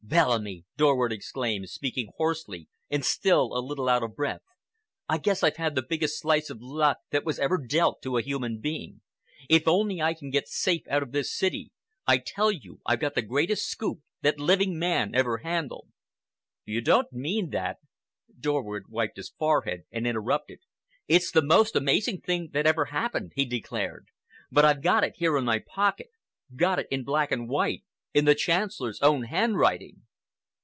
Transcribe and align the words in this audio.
"Bellamy," 0.03 0.65
Dorward 0.75 1.13
exclaimed, 1.13 1.69
speaking 1.69 2.09
hoarsely 2.17 2.67
and 2.89 3.05
still 3.05 3.57
a 3.57 3.63
little 3.63 3.87
out 3.87 4.03
of 4.03 4.13
breath, 4.13 4.41
"I 5.07 5.17
guess 5.17 5.41
I've 5.41 5.55
had 5.55 5.73
the 5.73 5.81
biggest 5.87 6.19
slice 6.19 6.49
of 6.49 6.57
luck 6.59 6.97
that 7.11 7.23
was 7.23 7.39
ever 7.39 7.57
dealt 7.57 7.99
out 7.99 8.01
to 8.01 8.17
a 8.17 8.21
human 8.21 8.59
being. 8.59 8.99
If 9.47 9.69
only 9.69 10.01
I 10.01 10.13
can 10.13 10.29
get 10.29 10.49
safe 10.49 10.81
out 10.89 11.01
of 11.01 11.13
this 11.13 11.33
city, 11.33 11.71
I 12.05 12.17
tell 12.17 12.51
you 12.51 12.81
I've 12.85 12.99
got 12.99 13.13
the 13.15 13.21
greatest 13.21 13.65
scoop 13.69 13.99
that 14.21 14.37
living 14.37 14.77
man 14.77 15.15
ever 15.15 15.37
handled." 15.37 15.89
"You 16.65 16.81
don't 16.81 17.13
mean 17.13 17.51
that—" 17.51 17.77
Dorward 18.37 18.89
wiped 18.89 19.15
his 19.15 19.29
forehead 19.29 19.83
and 19.93 20.05
interrupted. 20.05 20.59
"It's 21.07 21.31
the 21.31 21.41
most 21.45 21.73
amazing 21.73 22.19
thing 22.19 22.49
that 22.51 22.67
ever 22.67 22.85
happened," 22.85 23.31
he 23.37 23.45
declared, 23.45 24.07
"but 24.51 24.65
I've 24.65 24.81
got 24.81 25.05
it 25.05 25.13
here 25.15 25.37
in 25.37 25.45
my 25.45 25.59
pocket, 25.59 26.09
got 26.53 26.79
it 26.79 26.87
in 26.91 27.05
black 27.05 27.31
and 27.31 27.47
white, 27.47 27.85
in 28.13 28.25
the 28.25 28.35
Chancellor's 28.35 28.99
own 29.01 29.23
handwriting." 29.23 29.95